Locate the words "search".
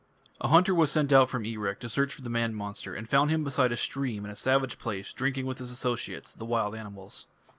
1.87-2.15